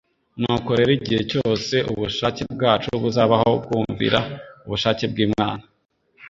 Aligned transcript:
Nuko 0.41 0.69
rero 0.77 0.91
igihe 0.99 1.21
cyose 1.31 1.75
ubushake 1.91 2.41
bwacu 2.53 2.89
buzabaho 3.03 3.49
bwumvira 3.63 4.19
ubushake 4.65 5.03
bw'Imana 5.11 5.63